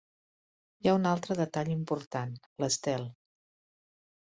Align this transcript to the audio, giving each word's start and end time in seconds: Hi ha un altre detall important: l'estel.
Hi 0.85 0.89
ha 0.91 0.95
un 0.99 1.05
altre 1.09 1.35
detall 1.41 1.69
important: 1.75 2.33
l'estel. 2.65 3.09